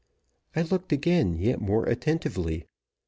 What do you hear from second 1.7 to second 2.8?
attentively.